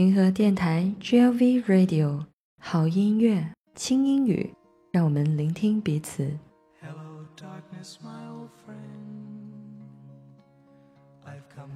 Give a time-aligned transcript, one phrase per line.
[0.00, 2.24] 银河电台 GLV Radio
[2.58, 4.50] 好音乐轻音语，
[4.90, 6.26] 让我们聆听彼此。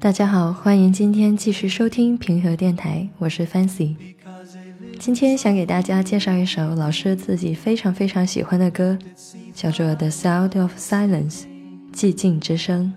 [0.00, 3.94] 大家好，欢迎今天继续收听平和电台，我是 Fancy。
[4.98, 8.98] 今天想给大家介绍一首老师自己非常非常喜欢的歌，
[9.54, 11.42] 叫做《The Sound of Silence》
[11.92, 12.92] 寂静之声。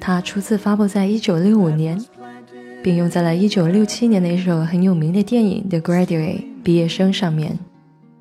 [0.00, 2.04] 它初次发布在一九六五年，
[2.82, 7.58] 并用在了一九六七年的一首很有名的电影《The Graduate》毕业生上面。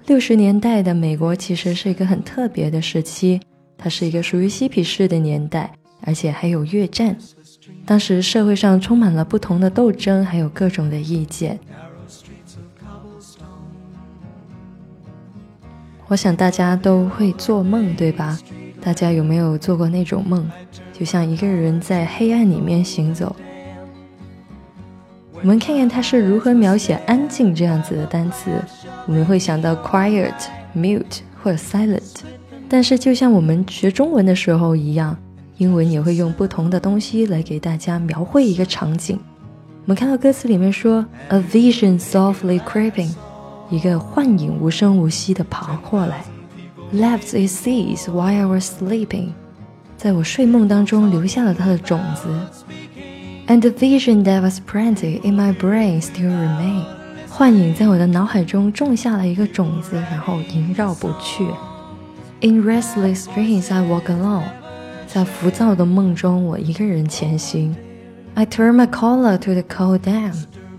[0.08, 3.40] 六十年代的美国其实是一个很特别的时期，
[3.78, 7.16] 它是一个属于嬉皮士的年代，而且还有越战。
[7.86, 11.60] 当时社会上充满了不同的斗争，还有各种的意见。
[16.08, 18.40] 我想大家都会做梦，对吧？
[18.82, 20.50] 大家有没有做过那种梦？
[20.94, 23.36] 就像一个人在黑暗里面行走。
[25.42, 28.52] 我们看看他是如何描写安静这样子的单词。
[29.06, 30.34] 我们会想到 quiet、
[30.76, 32.22] mute 或者 silent。
[32.68, 35.16] 但是就像我们学中文的时候一样，
[35.58, 39.20] 英文也会用不同的东西来给大家描绘一个场景。
[39.84, 43.10] 我们看到歌词里面说，a vision softly creeping，
[43.70, 46.26] 一个幻影无声无息地爬过来。
[46.94, 49.30] Left its seeds while I was sleeping，
[49.98, 52.28] 在我睡梦当中留下了它的种子。
[53.50, 56.84] And the vision that was planted in my brain still remain，
[57.30, 61.46] 幻影在我的脑海中种下了一个种子，然后萦绕不去。
[62.42, 64.44] In restless dreams I walk alone，
[65.08, 67.74] 在浮躁的梦中我一个人前行。
[68.34, 70.34] I turn my collar to the cold dam，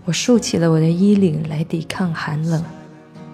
[0.04, 2.62] 我竖起了我的衣领来抵抗寒冷。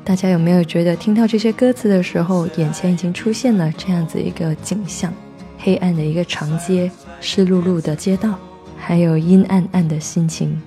[0.05, 5.12] 大家有没有觉得听到这些歌词的时候，眼前已经出现了这样子一个景象：
[5.58, 6.88] 黑暗的一个长街，
[7.20, 8.38] 湿漉漉的街道，
[8.86, 10.60] 还有阴暗暗的心情。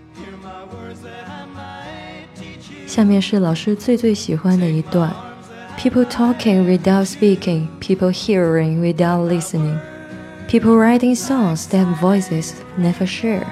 [2.88, 5.14] 下面是老师最最喜欢的一段
[5.78, 9.78] ：People talking without speaking, people hearing without listening,
[10.50, 13.46] people writing songs that voices never share,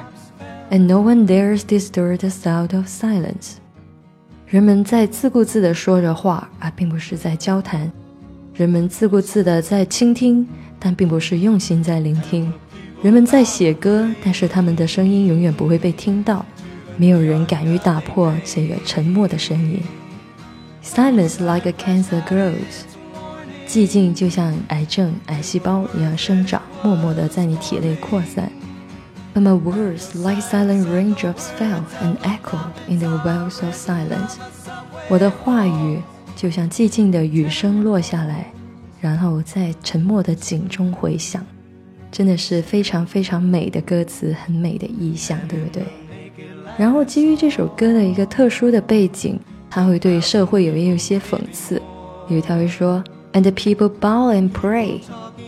[0.72, 3.58] and no one dares disturb the sound of silence.
[4.48, 7.92] 人们在自顾自地说着话，而并不是在交谈；
[8.56, 10.48] 人们自顾自地在倾听，
[10.80, 12.52] 但并不是用心在聆听；
[13.02, 16.46] 人们在写歌，但是他们的声音永远不会被听到。
[16.98, 19.82] 没有人敢于打破这个沉默的声音。
[20.82, 22.86] Silence like a cancer grows，
[23.68, 28.50] 寂静就像癌症癌细胞一样生长，默默地在你体内扩散。
[29.34, 34.38] But my words, like silent raindrops, fell and echoed in the wells of silence。
[35.10, 36.00] 我的话语
[36.36, 38.54] 就像寂静的雨声落下来，
[39.02, 41.46] 然后在沉默的井中回响。
[42.16, 45.84] 真的是非常非常美的歌词，很美的意象，对不对？
[46.78, 49.38] 然后基于这首歌的一个特殊的背景，
[49.70, 51.82] 它会对社会有也有些讽刺。
[52.30, 53.04] 有一条会说
[53.34, 55.02] ：“And people bow and pray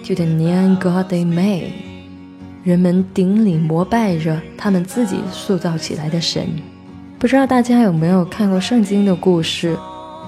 [0.08, 1.70] to the neon god they made。”
[2.66, 6.50] 人们顶礼膜拜着他们自己塑造起来的神。
[7.18, 9.78] 不知道大家有没有看过圣经的故事，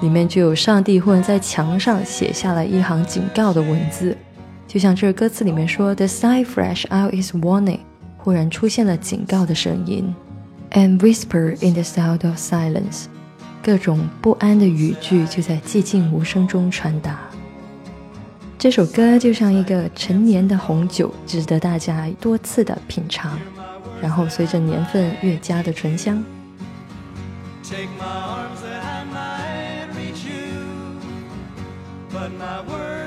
[0.02, 4.16] 里面就有上帝忽然在墙上写下了一行警告的文字，
[4.70, 7.80] 就像这歌词里面说：“The sign fresh out is warning。”
[8.22, 10.14] 忽然出现了警告的声音
[10.74, 13.06] ，and whisper in the sound of silence。
[13.64, 17.20] 各种不安的语句就在寂静无声中传达。
[18.60, 23.40] 这首歌就像一个陈年的红酒，值得大家多次的品尝，
[24.00, 26.24] 然后随着年份越加的醇香。
[27.64, 31.00] take my arms and i meet you。
[32.12, 32.99] but my words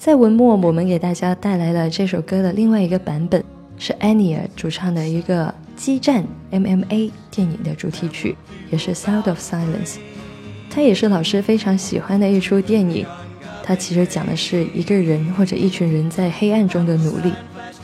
[0.00, 3.44] 在文末，我们给大家带来了这首歌的另外一个版本，
[3.76, 5.54] 是 Anya 主唱的一个。
[5.76, 8.34] 激战 MMA 电影的主题曲
[8.70, 9.96] 也是《Sound of Silence》，
[10.70, 13.04] 它也是老师非常喜欢的一出电影。
[13.62, 17.34] 它其实讲的是一个人或者一群人在黑暗中的努力。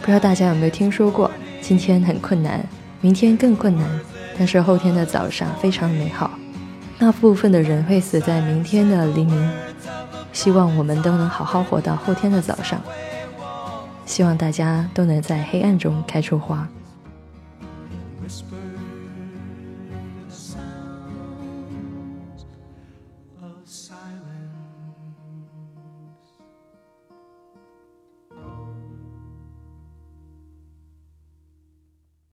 [0.01, 1.31] 不知道大家有没有听说过？
[1.61, 2.67] 今天很困难，
[3.03, 3.87] 明天更困难，
[4.39, 6.31] 但是后天的早上非常美好。
[6.99, 9.51] 那部分的人会死在明天的黎明。
[10.37, 12.79] 希望我们都能好好活到后天的早上。
[14.05, 16.69] 希望大家都能在黑暗中开出花。
[18.23, 18.77] Whispered
[20.29, 20.61] sounds
[23.41, 24.56] of silence.